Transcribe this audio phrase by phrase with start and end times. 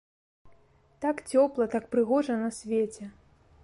[1.05, 3.03] Так цёпла, так прыгожа на свеце!